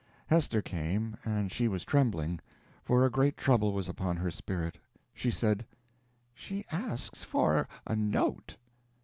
[0.25, 2.39] Hester came, and she was trembling,
[2.83, 4.79] for a great trouble was upon her spirit.
[5.13, 5.63] She said:
[6.33, 8.57] "She asks for a note."